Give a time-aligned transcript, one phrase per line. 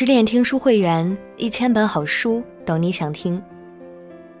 [0.00, 3.38] 十点听书会员，一千本好书，懂你想听。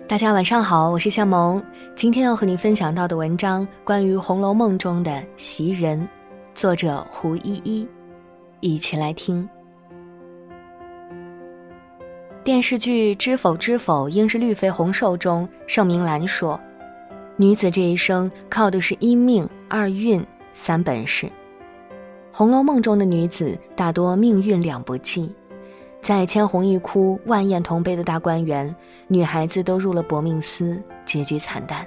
[0.08, 1.62] 大家晚上好，我是向萌。
[1.94, 6.08] 今天要和你分享到的文章，关于《红楼梦》中的袭人，
[6.54, 7.86] 作者胡依依。
[8.60, 9.46] 一起来听。
[12.42, 16.58] 电视剧《知否知否，应是绿肥红瘦》中，盛明兰说
[17.36, 20.24] ：“女子这一生靠的是一命、二运、
[20.54, 21.26] 三本事。”
[22.32, 25.30] 《红楼梦》中的女子大多命运两不济。
[26.02, 28.74] 在千红一哭、万艳同悲的大观园，
[29.06, 31.86] 女孩子都入了薄命司，结局惨淡。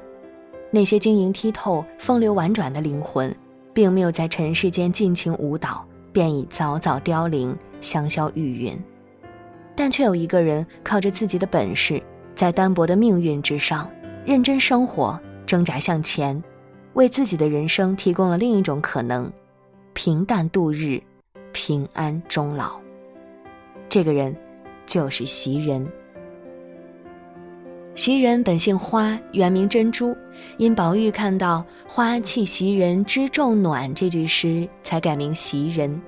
[0.70, 3.36] 那些晶莹剔透、风流婉转的灵魂，
[3.74, 8.78] 并没有在尘世间尽情舞蹈，便已早早凋零，香消玉殒。
[9.76, 12.02] 但却有一个人靠着自己的本事，
[12.36, 13.90] 在单薄的命运之上，
[14.26, 16.42] 认真生活，挣扎向前，
[16.94, 19.32] 为自己的人生提供了另一种可能：
[19.94, 21.02] 平淡度日，
[21.52, 22.83] 平安终老。
[23.94, 24.36] 这个人，
[24.88, 25.88] 就是袭人。
[27.94, 30.18] 袭人本姓花，原名珍珠，
[30.58, 36.02] 因宝玉看到“花气袭人知昼暖”这句诗，才改名袭人。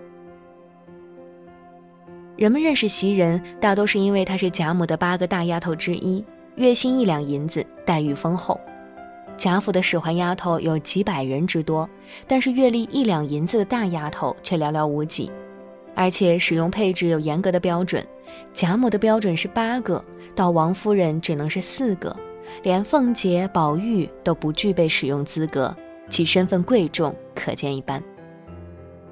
[2.36, 8.60] 人们认识袭人，大多是因为她是贾母的八个大丫头之一，月薪一两银子，待遇丰厚。
[9.38, 11.88] 贾府的使唤丫头有几百人之多，
[12.26, 15.32] 但是月例一两银子的大丫头却寥寥无几。
[15.96, 18.06] 而且使用配置有严格的标准，
[18.54, 20.04] 贾母的标准是八个，
[20.36, 22.16] 到王夫人只能是四个，
[22.62, 25.76] 连凤姐、宝玉都不具备使用资格，
[26.10, 28.04] 其身份贵重可见一斑。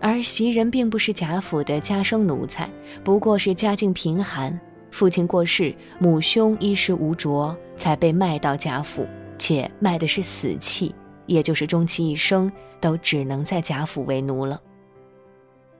[0.02, 2.70] 而袭人并不是贾府的家生奴才，
[3.06, 4.60] 不过是家境贫寒，
[4.92, 10.94] 父亲过世，母兄衣食无着，才被卖到贾府，且卖的是死契，
[11.26, 14.60] 也就是终其一生都只能在贾府为奴了。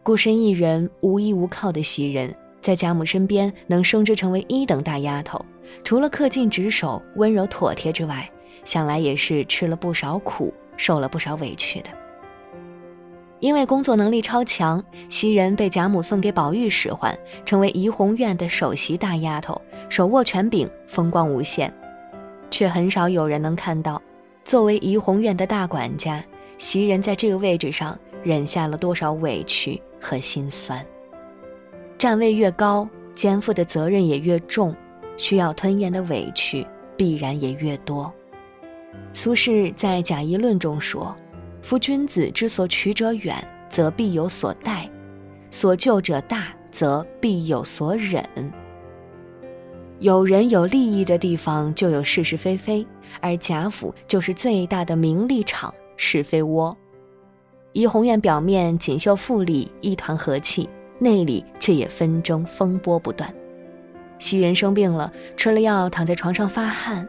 [0.04, 5.44] 孤身一人、无依无靠的袭人，在贾母身边能升职成为一等大丫头，
[5.82, 8.30] 除了恪尽职守、温柔妥帖之外，
[8.66, 11.90] 想来也是吃了不少苦、受了不少委屈的。
[13.40, 21.74] 因为工作能力超强，袭人被贾母送给宝玉使唤，成为怡红院的首席大丫头，手握权柄，风光无限。
[22.52, 24.02] 却很少有人能看到，
[24.44, 26.22] 作为怡红院的大管家，
[26.58, 29.82] 袭人在这个位置上忍下了多少委屈。
[30.04, 30.86] 和心酸。
[31.98, 34.76] 站位越高，肩负的责任也越重，
[35.16, 38.14] 需要吞咽的委屈必然也越多。
[39.14, 41.16] 苏轼在《贾谊论》中说
[41.64, 43.36] ：“夫君子之所取者远，
[43.70, 44.90] 则必有所待；
[45.50, 48.24] 所救者大，则必有所忍。”
[50.00, 52.86] 有人有利益的地方，就有是是非非，
[53.22, 56.76] 而贾府就是最大的名利场、是非窝。
[57.74, 60.70] 怡红院表面锦绣富丽，一团和气，
[61.00, 63.34] 内里却也纷争风波不断。
[64.20, 67.08] 袭人生病了，吃了药，躺在床上发汗。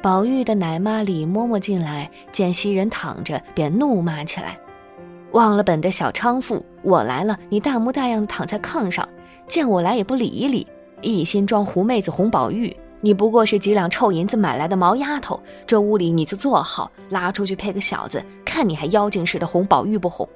[0.00, 4.56] 宝玉的奶妈李嬷嬷进来，见袭人躺着，便怒骂起来
[5.32, 6.64] ：“忘了本的小娼妇！
[6.82, 9.08] 我来了，你大模大样的躺在炕上，
[9.48, 10.64] 见我来也不理一理，
[11.00, 12.74] 一心装狐妹子哄宝玉。
[13.00, 18.24] 你不过是几两臭银子买来的毛丫头，这屋里你就坐好，拉出去配个小子。”
[18.56, 20.26] 看你还妖精似的哄宝玉不哄？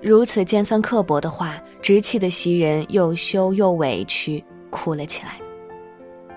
[0.00, 5.38] 如此尖酸刻薄的话，直气的袭人又羞又委屈，哭了起来。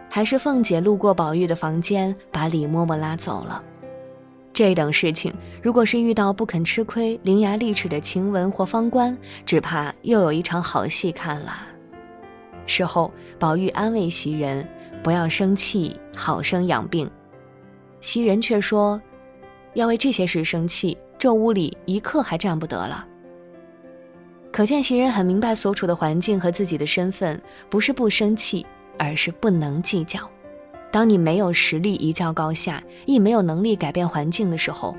[0.09, 3.63] 还是凤姐路过宝玉的房间，把李嬷嬷拉走了。
[4.51, 5.33] 这等事情，
[5.63, 11.53] 如果是遇到不肯吃亏、伶牙俐齿的晴雯或方官，只怕又有一场好戏看了。
[12.65, 14.67] 事后，宝玉安慰袭人
[15.01, 17.09] ：“不要生气，好生养病。”
[18.01, 19.01] 袭人却说。
[19.73, 23.07] 要为这些事生气，这屋里一刻还站不得了。
[24.51, 28.65] 可见袭人很明白所处的环境和自己的身份，不是不生气，
[28.97, 30.29] 而是不能计较。
[30.91, 34.93] 当你没有实力一较高下，亦没有能力改变环境的时候，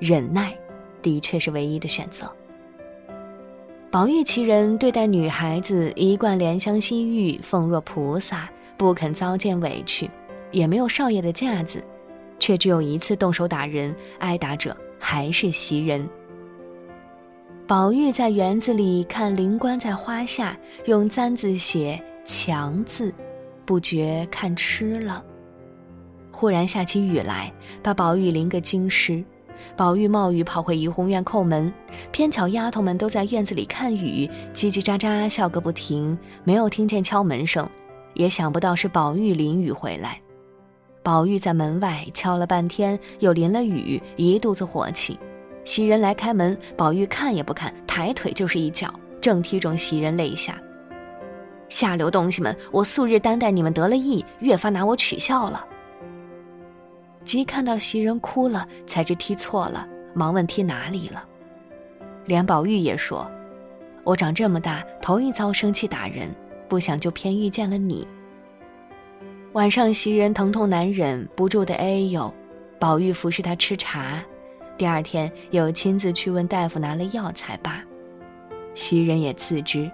[0.00, 0.52] 忍耐
[1.00, 2.28] 的确是唯一的选择。
[3.92, 10.10] 宝玉其人对待女孩子一贯怜香惜玉，奉若菩萨，不肯遭见委屈，
[10.50, 11.80] 也没有少爷的架子。
[12.38, 16.08] 却只有一次动手打人，挨打者还是袭人。
[17.66, 23.12] 宝玉在园子里看灵官在花下用簪子写“强”字，
[23.64, 25.22] 不觉看痴了。
[26.30, 27.52] 忽然下起雨来，
[27.82, 29.24] 把宝玉淋个精湿。
[29.74, 31.72] 宝玉冒雨跑回怡红院叩门，
[32.12, 37.68] 偏巧丫头们都在院子里看雨，叽叽喳喳笑个不停，没有听见敲门声，
[38.14, 40.20] 也想不到是宝玉淋雨回来。
[41.06, 45.16] 宝玉在门外敲了半天，又淋了雨，一肚子火气。
[45.62, 50.60] 袭人来开门，宝玉看也不看，抬腿就是一脚，正踢中袭人肋下。
[51.68, 52.56] 下流东西们！
[52.72, 55.64] 我素日担待你们得了意，越发拿我取笑了。
[57.24, 61.24] 即看到袭人哭了，才知踢错了，忙问踢哪里了。
[62.24, 63.30] 连宝玉也说
[64.02, 66.28] ：“我长这么大头一遭生气打人，
[66.66, 68.04] 不想就偏遇见了你。”
[69.56, 72.30] 晚上袭人疼痛难忍，不住的哎呦，
[72.78, 74.22] 宝玉服侍她吃茶，
[74.76, 77.82] 第二天又亲自去问大夫拿了药才罢。
[78.74, 79.90] 袭人也自知。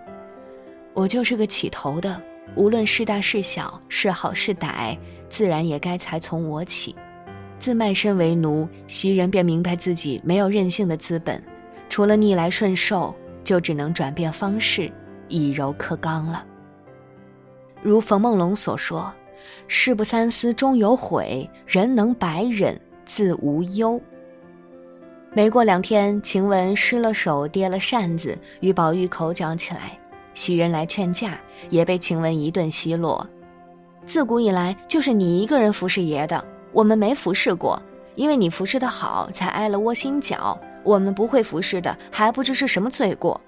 [0.94, 2.20] 我就是个起头的，
[2.56, 4.98] 无论是大是小，是好是歹，
[5.28, 6.92] 自然也该才从我起。
[7.60, 11.40] 自卖身为奴，袭人便明白自己没有任性的资本，
[11.88, 13.14] 除了逆来顺受，
[13.44, 14.90] 就只能转变方式，
[15.28, 16.44] 以柔克刚了。
[17.80, 19.12] 如冯梦龙所说
[19.66, 24.00] ：“事不三思终有悔，人能百忍自无忧。”
[25.34, 29.98] 没过两天，晴雯失了手，跌了扇子，与宝玉口角起来。
[30.34, 31.38] 袭人来劝架，
[31.70, 33.26] 也被晴雯一顿奚落。
[34.06, 37.80] 自古以来就是你一个人服侍爷的，我们没服侍过，
[38.14, 40.58] 因为你服侍的好，才挨了窝心脚。
[40.82, 43.40] 我们不会服侍的，还不知是什么罪过。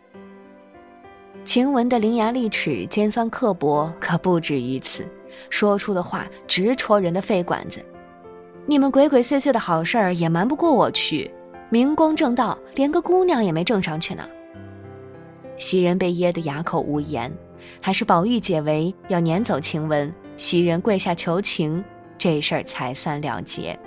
[1.44, 5.06] 晴雯的伶牙俐齿、尖酸刻薄，可不止于此，
[5.50, 7.84] 说出的话直戳人的肺管子。
[8.66, 11.30] 你们鬼鬼祟祟的好事儿也瞒不过我去，
[11.68, 14.26] 明光正道，连个姑娘也没挣上去呢。
[15.58, 17.30] 袭人被噎得哑口无言，
[17.80, 20.12] 还是宝玉解围，要撵走晴雯。
[20.36, 21.84] 袭人跪下求情，
[22.18, 23.78] 这事儿才算了结。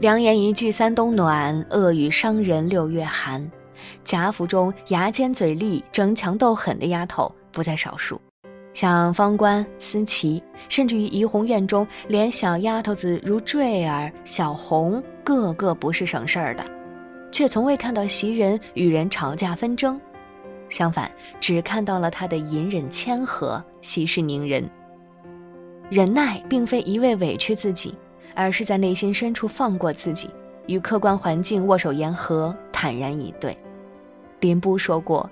[0.00, 3.50] 良言一句三冬暖，恶语伤人六月寒。
[4.04, 8.20] 贾府中牙尖嘴利、争强斗狠的丫头不在少数，
[8.74, 16.64] 像方官、思琪，甚至于怡红院中连小丫头子如坠儿、小红，个个不是省事儿的。
[17.30, 19.98] 却从未看到袭人与人吵架纷争，
[20.68, 21.10] 相反，
[21.40, 24.68] 只看到了她的隐忍谦和、息事宁人。
[25.90, 27.94] 忍耐并非一味委屈自己，
[28.34, 30.28] 而是在内心深处放过自己，
[30.66, 33.56] 与客观环境握手言和，坦然以对。
[34.40, 35.30] 林波说过：“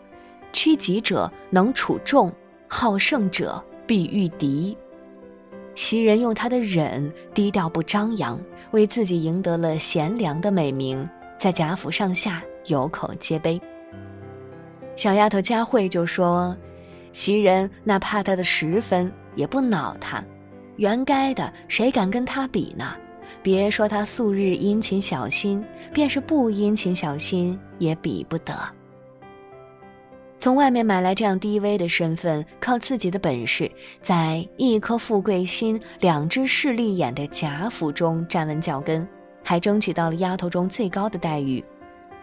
[0.53, 2.33] 屈己者能处众，
[2.71, 4.75] 好胜者必御敌。”
[5.77, 8.41] 袭人用她的忍，低调不张扬，
[8.71, 11.07] 为自己赢得了贤良的美名。
[11.39, 13.59] 在贾府上下有口皆碑。
[14.95, 16.55] 小丫头佳慧就说
[17.13, 20.23] ：“袭人那怕他的十分，也不恼他，
[20.77, 22.95] 原该的，谁敢跟他比呢？
[23.43, 25.65] 别说他素日殷勤小心，
[25.95, 28.53] 便是不殷勤小心，也比不得。
[30.41, 33.71] 从外面买来这样低微的身份，靠自己的本事，
[34.01, 39.07] 在一颗富贵心、两只势利眼的贾府中站稳脚跟。”
[39.43, 41.65] 还争取到了丫头中最高的待遇，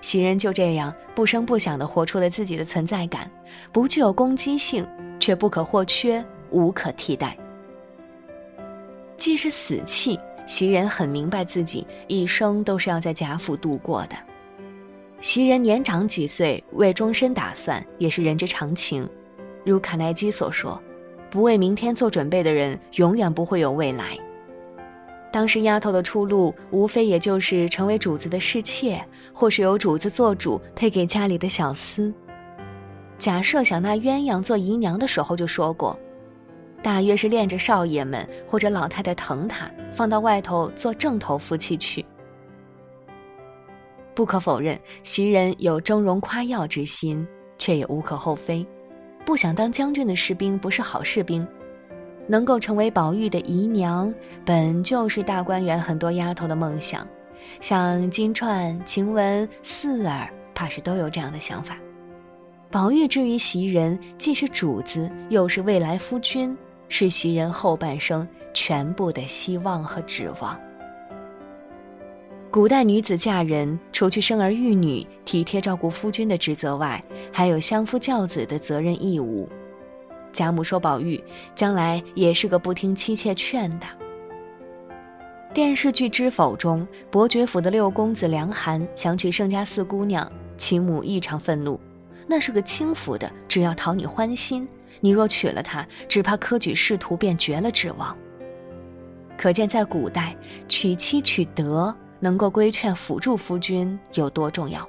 [0.01, 3.29] 袭人就这样不声不响地活出了自己的存在感，
[3.71, 4.87] 不具有攻击性，
[5.19, 7.35] 却不可或缺，无可替代。
[9.17, 14.15] 既是死气，袭人很明白自己一生都是要在贾府度过的。
[15.19, 19.07] 袭人年长几岁，为终身打算，也是人之常情。
[19.65, 20.79] 如卡耐基所说
[21.29, 24.15] ：“不为明天做准备的人，永远不会有未来。”
[25.33, 29.03] 当时丫头的出路，无非也就是成为主子的侍妾，
[29.33, 32.13] 或是由主子做主配给家里的小厮。
[33.17, 36.00] 假设想纳鸳鸯做姨娘的时候就说过，
[36.83, 42.05] 大约是恋着少爷们或者老太太疼她，放到外头做正头夫妻去。
[44.17, 47.24] 不可否认，袭人有峥嵘夸耀之心，
[47.59, 48.65] 却也无可厚非。
[49.24, 51.47] 不想当将军的士兵不是好士兵。
[52.25, 54.12] 能够成为宝玉的姨娘，
[54.43, 57.07] 本就是大观园很多丫头的梦想，
[57.62, 61.77] 像金钏、晴雯、四儿，怕是都有这样的想法。
[62.71, 66.57] 宝玉至于袭人，既是主子，又是未来夫君，
[66.89, 70.59] 是袭人后半生全部的希望和指望。
[72.57, 79.47] 古代女子嫁人，除去生儿育女、体贴照顾夫君的职责外，还有相夫教子的责任义务。
[80.33, 81.23] 贾母说：“宝玉
[81.53, 83.85] 将来也是个不听妻妾劝的。”
[85.53, 91.79] 电视剧《知否》中，伯爵府的六公子梁寒想娶盛家四姑娘，其母异常愤怒。
[92.25, 94.67] 那是个轻浮的，只要讨你欢心。
[94.99, 98.17] 你若娶了她，只怕科举仕途便绝了指望。
[99.37, 100.35] 可见在古代，
[100.67, 101.95] 娶妻娶德
[102.27, 104.86] 能够规劝辅助夫君有多重要。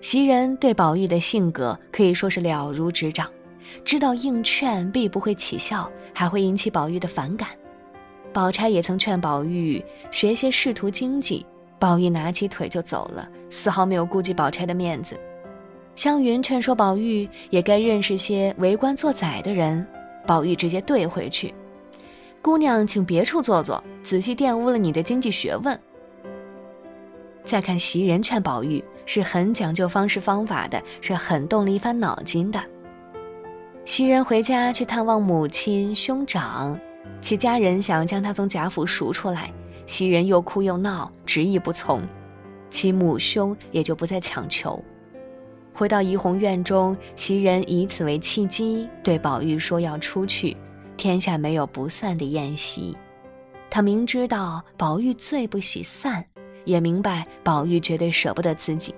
[0.00, 3.28] 袭人对宝玉的性格可以说是了如指掌。
[3.84, 7.50] 知道硬劝必不会起效，还会引起宝玉的反感。
[8.32, 11.44] 宝钗也曾劝宝玉学些仕途经济，
[11.78, 15.20] 宝玉拿起腿就走了，丝毫没有顾及宝钗的面子。
[15.94, 19.86] 湘云劝说宝玉也该认识些为官做宰的人，
[20.26, 21.52] 宝玉直接怼回去
[22.40, 25.78] ：“姑娘，请别处坐坐，仔细玷污了你的经济学问。”
[27.44, 32.62] 再看袭人劝宝玉，是很讲究方式方法的，是很动了一番脑筋的。
[33.84, 36.78] 袭人回家去探望母亲兄长，
[37.20, 39.52] 其家人想要将他从贾府赎出来，
[39.86, 42.02] 袭人又哭又闹，执意不从，
[42.70, 44.82] 其母兄也就不再强求。
[45.74, 50.56] 回到怡红院中，袭人以此为契机，对宝玉说要出去，
[50.96, 52.96] 天下没有不散的宴席。
[53.68, 56.24] 他明知道宝玉最不喜散，
[56.64, 58.94] 也明白宝玉绝对舍不得自己，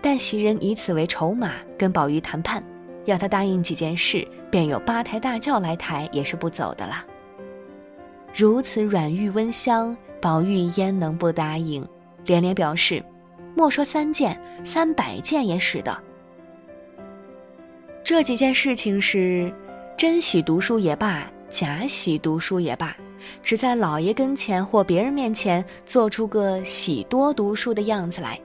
[0.00, 2.62] 但袭人以此为筹码，跟宝玉谈判，
[3.04, 7.04] 要他答应几件事，便有八抬大轿来抬，也是不走的啦。
[8.34, 11.86] 如此软玉温香，宝玉焉能不答应？
[12.24, 13.02] 连连表示。
[13.58, 15.98] 莫说三件，三百件也使得。
[18.04, 19.50] 这几件事情是
[19.96, 22.94] 真喜读书也罢，假喜读书也罢，
[23.42, 28.40] 只在老爷跟前或别人面前做出个喜多读书的样子来，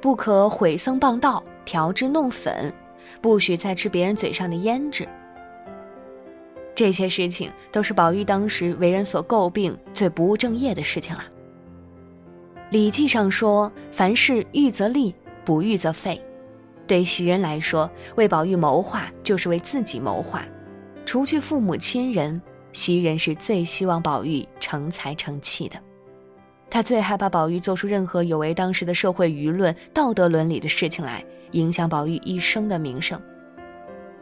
[0.00, 2.72] 不可毁僧谤道、调脂弄粉，
[3.20, 5.06] 不许再吃别人嘴上的胭脂。
[6.74, 11.22] 这些事情都是宝玉当时为人所诟病、最不务正业的事情了。
[12.70, 15.14] 《礼记》上说：“凡事预则立，
[15.44, 16.20] 不预则废。”
[16.86, 20.42] 对袭人来说，为宝玉谋划就是为自己谋划。
[21.06, 22.42] 除去父母亲人，
[22.74, 25.76] 袭人是最希望宝玉成才成器的。
[26.68, 33.18] 他最害怕宝玉做出任何有违当时的社会舆论、道德伦理的事情来，影响宝玉一生的名声。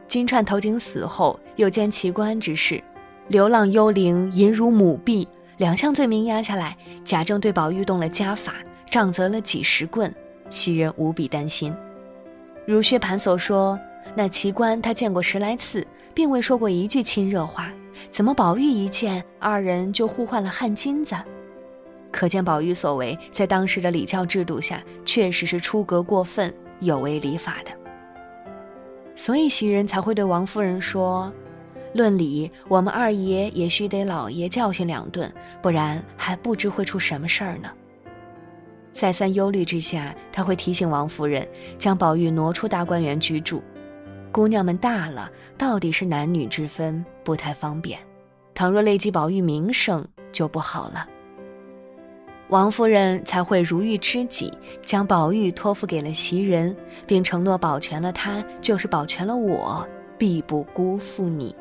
[0.06, 2.82] 金钏投井死后，又兼奇观之事，
[3.28, 5.26] 流浪幽灵淫辱母婢。
[5.56, 8.56] 两项罪名压下来，贾政对宝玉动了家法，
[8.90, 10.12] 杖责了几十棍，
[10.50, 11.72] 袭人无比担心。
[12.66, 13.78] 如薛蟠所说，
[14.14, 17.72] 那奇观他见过十来次，并未说过一句亲热话，
[18.10, 21.14] 怎么宝玉一见，二人就互换了汗巾子？
[22.10, 27.70] 可见宝玉所为，在当时的礼教制度下，确实是出格过分，有违礼法的。
[29.14, 31.32] 所以袭人才会对王夫人说。
[31.94, 35.30] 论理，我们二爷也须得老爷教训两顿，
[35.60, 37.70] 不然还不知会出什么事儿呢。
[38.92, 41.46] 再三忧虑之下，他会提醒王夫人
[41.76, 43.62] 将宝玉挪出大观园居住。
[44.32, 47.98] 姑娘们大了，到底是男女之分，不太方便。
[48.54, 51.06] 倘若累及宝玉名声，就不好了。
[52.48, 54.50] 王夫人才会如遇知己，
[54.86, 56.74] 将宝玉托付给了袭人，
[57.06, 59.86] 并承诺保全了他，就是保全了我，
[60.16, 61.54] 必不辜负你。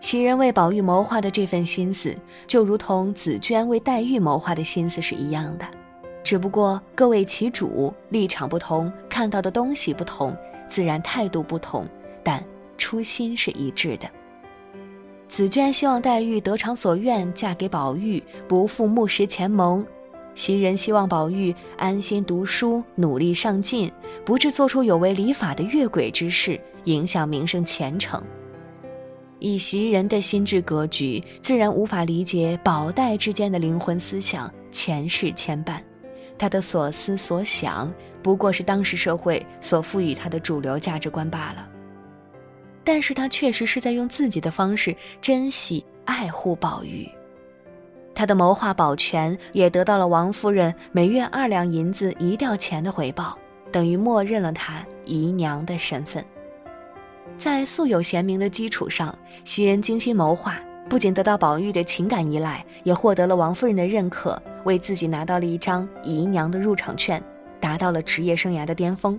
[0.00, 2.16] 袭人为宝玉谋划的这份心思，
[2.46, 5.66] 就如同紫娟为黛玉谋划的心思是一样的，
[6.24, 10.34] 只不过各为其主，立场不同，看到的东西不同，
[10.68, 11.86] 自然态度不同，
[12.22, 12.44] 但
[12.76, 14.08] 初心是一致的。
[15.28, 19.84] 紫娟希望黛玉得偿所愿，嫁给宝玉，不负木石前盟；
[20.34, 23.92] 袭人希望宝玉安心读书，努力上进，
[24.24, 28.22] 不致做出有违礼法的越轨之事，影响名声前程。
[29.38, 35.78] 以袭人的心智格局，自然无法理解宝黛之间的灵魂思想前世牵绊，
[36.38, 41.68] 他的所思所想不过是当时社会所赋予他的主流价值观罢了。
[42.84, 47.06] 但是他确实是在用自己的方式珍惜爱护宝玉，
[48.14, 53.36] 他的谋划保全也得到了王夫人每月二两银子一吊钱的回报，
[53.70, 56.24] 等于默认了他姨娘的身份。
[57.36, 60.58] 在素有贤名的基础上，袭人精心谋划，
[60.88, 67.22] 不仅得到宝玉的情感依赖，也获得了王夫人的认可，为自己拿到了一张姨娘的入场券，
[67.60, 69.18] 达到了职业生涯的巅峰。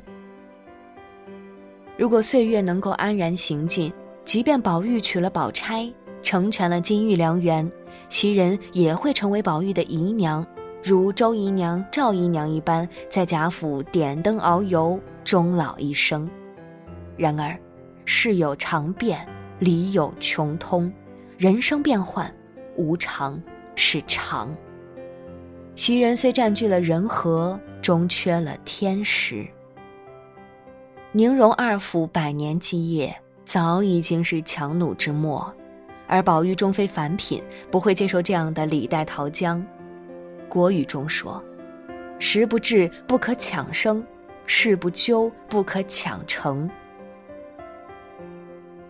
[1.98, 3.92] 如果岁月能够安然行进，
[4.26, 5.92] 即便宝玉娶了宝钗，
[6.22, 7.70] 成全了金玉良缘，
[8.10, 10.46] 袭人也会成为宝玉的姨娘，
[10.84, 16.30] 如周姨娘、赵姨娘一般，在贾府点灯熬油，终老一生。
[17.18, 17.58] 然而。
[18.12, 19.24] 事有常变，
[19.60, 20.92] 理有穷通，
[21.38, 22.34] 人生变幻，
[22.76, 23.40] 无常
[23.76, 24.50] 是常。
[25.76, 29.48] 袭人虽占据了人和，终缺了天时。
[31.12, 35.52] 宁荣二府百年基业，早已经是强弩之末，
[36.08, 39.66] 而宝玉终非凡品，不会接受这样的李代桃僵。
[40.48, 41.44] 国语中说
[42.20, 44.04] ：“时不至，不可强生；
[44.46, 46.70] 事不究，不可强成。”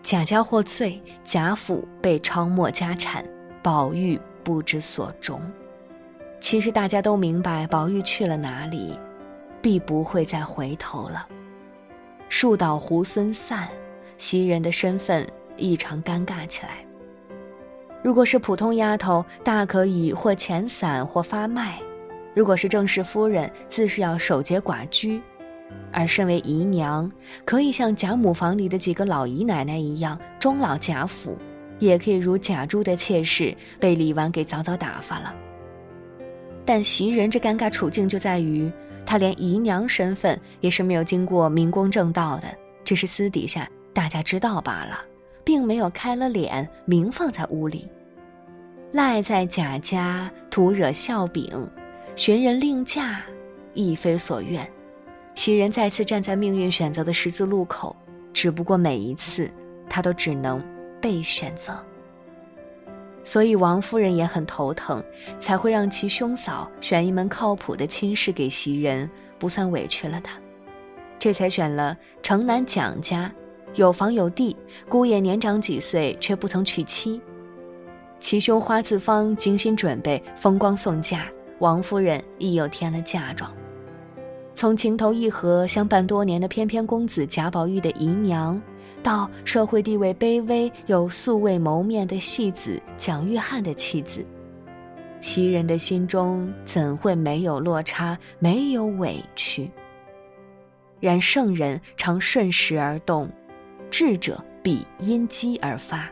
[0.02, 3.24] 贾家获罪，贾府被抄没家产，
[3.62, 5.40] 宝玉不知所终。
[6.40, 8.98] 其实大家都明白，宝玉去了哪里，
[9.60, 11.28] 必不会再回头了。
[12.28, 13.68] 树倒猢狲散，
[14.16, 16.84] 袭人的身份异常尴尬起来。
[18.02, 21.78] 如果是普通丫头，大可以或遣散或发卖；
[22.34, 25.20] 如果是正室夫人，自是要守节寡居。
[25.92, 27.10] 而身为姨娘，
[27.44, 31.36] 可以像贾母房里的几个老姨奶奶一样终老贾府，
[31.78, 35.34] 也可以如贾珠的妾室被李纨给早早打发了。
[36.64, 38.70] 但袭人这尴尬处境就在于，
[39.04, 42.48] 她连姨娘身份也是没有经过明公正道的，
[42.84, 45.02] 只是私底下大家知道罢了，
[45.42, 47.88] 并没有开了脸明放在屋里，
[48.92, 51.68] 赖在贾家徒惹笑柄，
[52.14, 53.20] 寻人另嫁，
[53.74, 54.68] 亦非所愿。
[55.34, 57.96] 袭人再次站在命运选择的十字路口，
[58.32, 59.50] 只不过每一次，
[59.88, 60.62] 她都只能
[61.00, 61.82] 被选择。
[63.22, 65.02] 所以王夫人也很头疼，
[65.38, 69.08] 才会让其兄嫂选一门靠谱的亲事给袭人，
[69.38, 70.38] 不算委屈了她。
[71.18, 73.30] 这才选了城南蒋家，
[73.74, 74.56] 有房有地，
[74.88, 77.20] 姑爷年长几岁，却不曾娶妻。
[78.18, 81.26] 其兄花自芳精心准备，风光送嫁，
[81.58, 83.50] 王夫人亦又添了嫁妆。
[84.54, 88.60] 从情投意合、相伴多年的翩翩公子贾宝玉的姨娘，
[89.02, 94.24] 到社会地位卑微又素未谋面的戏子蒋玉菡的妻子，
[95.20, 99.70] 袭人的心中怎会没有落差、没有委屈？
[101.00, 103.28] 然圣人常顺时而动，
[103.90, 106.10] 智者必因机而发。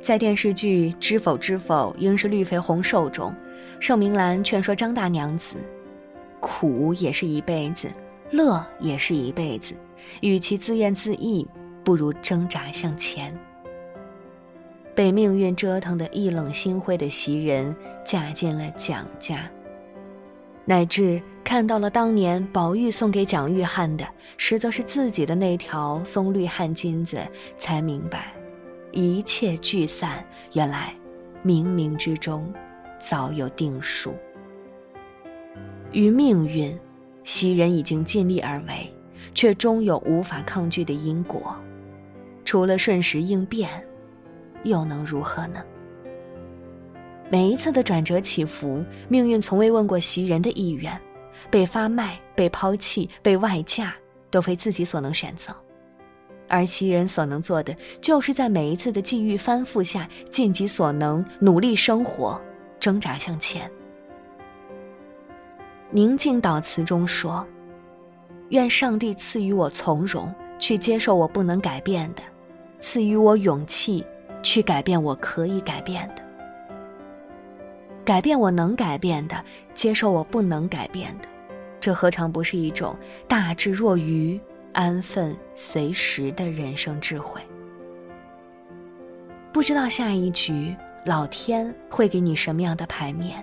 [0.00, 3.34] 在电视剧《知否知否，应是绿肥红瘦》中，
[3.80, 5.56] 盛明兰劝说张大娘子。
[6.38, 7.88] 苦也是一辈子，
[8.30, 9.74] 乐也是一辈子，
[10.20, 11.46] 与其自怨自艾，
[11.84, 13.36] 不如挣扎向前。
[14.94, 19.48] 被命运折腾得意冷心灰的袭人，嫁进了蒋家，
[20.64, 24.06] 乃至看到了当年宝玉送给蒋玉菡的，
[24.38, 27.18] 实则是自己的那条松绿汗巾子，
[27.58, 28.32] 才明白，
[28.90, 30.94] 一切聚散，原来
[31.44, 32.50] 冥冥之中
[32.98, 34.14] 早有定数。
[35.92, 36.76] 于命运，
[37.26, 38.88] 袭人已经尽力而为，
[39.34, 41.56] 却终有无法抗拒的因果。
[42.44, 43.68] 除了顺时应变，
[44.62, 45.60] 又能如何呢？
[47.28, 50.96] 每一次的转折起伏，命运从未问过袭人的意愿，
[51.50, 53.92] 被发卖、被抛弃、被外嫁，
[54.30, 55.52] 都非自己所能选择。
[56.46, 62.40] 而袭人所能做的，就是在每一次的际遇翻覆下，尽己所能，努力生活，
[62.78, 63.68] 挣扎向前。
[65.92, 67.46] 宁静祷词中说
[68.50, 72.22] ：“愿上帝赐予我从容，去接受我不能改变的；
[72.80, 74.04] 赐予我勇气，
[74.42, 76.22] 去改变我可以改变的。
[78.04, 79.42] 改变我能改变的，
[79.74, 81.28] 接受我不能改变的，
[81.78, 82.96] 这何尝不是一种
[83.28, 84.40] 大智若愚、
[84.72, 87.40] 安分随时的人生智慧？
[89.52, 93.42] 不知道下一局老天会给你什么样的牌面？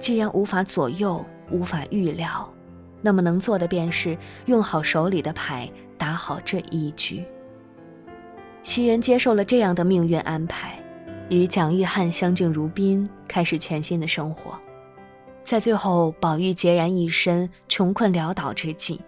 [0.00, 1.22] 既然无法左右。”
[1.54, 2.52] 无法预料，
[3.00, 7.24] 那么能做的便是用好手里的牌，打好这一局。
[8.64, 10.76] 袭人接受了这样的命运安排，
[11.30, 14.58] 与蒋玉菡相敬如宾，开始全新的生活。
[15.44, 19.00] 在最后宝玉孑然一身、穷困潦倒之际，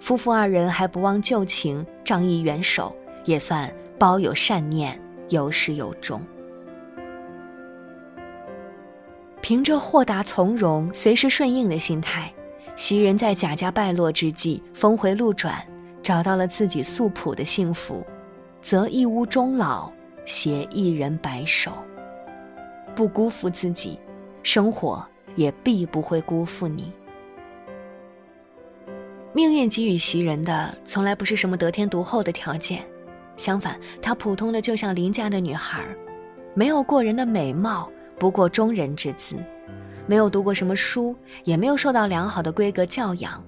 [0.00, 6.20] 夫妇二人还不忘旧情，仗义援手，也算包有善念，有始有终。
[9.42, 12.32] 凭着豁达从容、随时顺应的心态，
[12.76, 15.60] 袭人在贾家败落之际峰回路转，
[16.00, 18.06] 找到了自己素朴的幸福，
[18.62, 19.90] 则一屋终老，
[20.24, 21.72] 携一人白首。
[22.94, 23.98] 不辜负自己，
[24.44, 26.92] 生活也必不会辜负你。
[29.32, 32.84] 命运给予袭人的从来不是什么得天独厚的条件，
[33.36, 35.84] 相反，她普通的就像邻家的女孩，
[36.54, 37.90] 没有过人的美貌。
[38.18, 39.36] 不过中人之资，
[40.06, 43.42] 没有读过什么书，也没有受到良好的规格教养，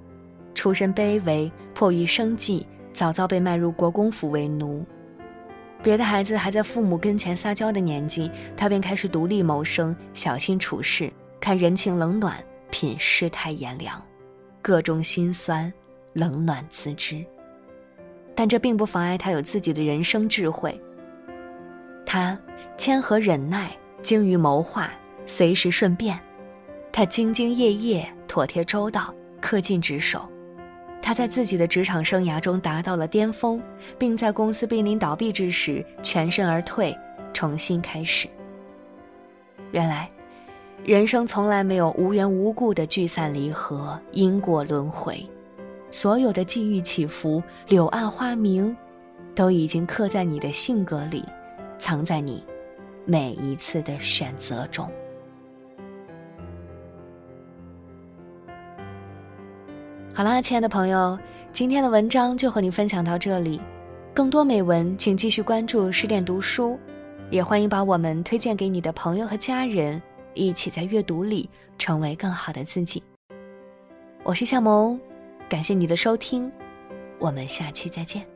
[0.54, 4.84] 出身卑微，迫于生计，早早被卖入国公府为奴。
[5.82, 14.02] 别的孩子还在父母跟前撒娇的年纪，他便开始独立谋生，小心处事，看人情冷暖，品世态炎凉，
[14.62, 15.70] 各种心酸，
[16.14, 17.24] 冷暖自知。
[18.34, 20.80] 但这并不妨碍他有自己的人生智慧。
[22.06, 22.36] 他
[22.76, 23.70] 谦和忍耐。
[24.04, 24.92] 精于谋划，
[25.24, 26.20] 随时顺便，
[26.92, 30.28] 他兢兢业业、妥帖周到、恪尽职守。
[31.00, 33.60] 他在自己的职场生涯中达到了巅峰，
[33.98, 36.94] 并在公司濒临倒闭之时全身而退，
[37.32, 38.28] 重新开始。
[39.72, 40.10] 原来，
[40.84, 45.26] 人生从来没有无缘无故的聚散离合、因果轮回，
[45.90, 48.76] 所有的际遇起伏、柳暗花明，
[49.34, 51.24] 都已经刻在你的性格里，
[51.78, 52.44] 藏在你
[53.04, 54.90] 每一次的选择中。
[60.14, 61.18] 好啦，亲爱的朋友，
[61.52, 63.60] 今天的文章就和你分享到这里。
[64.14, 66.78] 更多美文，请继续关注十点读书，
[67.30, 70.00] 也欢迎把我们推荐给你的朋友和家人，
[70.34, 73.02] 一起在阅读里成为更好的自己。
[74.22, 74.98] 我是夏萌，
[75.48, 76.50] 感谢你的收听，
[77.18, 78.33] 我们下期再见。